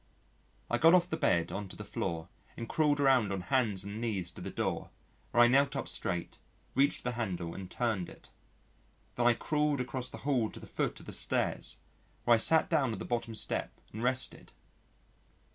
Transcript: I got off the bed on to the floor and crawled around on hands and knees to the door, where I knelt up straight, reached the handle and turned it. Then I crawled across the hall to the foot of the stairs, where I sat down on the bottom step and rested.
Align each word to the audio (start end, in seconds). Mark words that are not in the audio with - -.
I 0.67 0.79
got 0.79 0.95
off 0.95 1.11
the 1.11 1.15
bed 1.15 1.51
on 1.51 1.67
to 1.67 1.75
the 1.75 1.83
floor 1.85 2.27
and 2.57 2.67
crawled 2.67 2.99
around 2.99 3.31
on 3.31 3.41
hands 3.41 3.83
and 3.83 4.01
knees 4.01 4.31
to 4.31 4.41
the 4.41 4.49
door, 4.49 4.89
where 5.29 5.43
I 5.43 5.47
knelt 5.47 5.75
up 5.75 5.87
straight, 5.87 6.39
reached 6.73 7.03
the 7.03 7.11
handle 7.11 7.53
and 7.53 7.69
turned 7.69 8.09
it. 8.09 8.31
Then 9.13 9.27
I 9.27 9.35
crawled 9.35 9.79
across 9.79 10.09
the 10.09 10.17
hall 10.25 10.49
to 10.49 10.59
the 10.59 10.65
foot 10.65 10.99
of 10.99 11.05
the 11.05 11.11
stairs, 11.11 11.77
where 12.23 12.33
I 12.33 12.37
sat 12.37 12.67
down 12.67 12.93
on 12.93 12.97
the 12.97 13.05
bottom 13.05 13.35
step 13.35 13.79
and 13.93 14.01
rested. 14.01 14.53